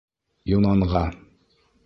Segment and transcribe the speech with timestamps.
[0.53, 1.03] Юнанға: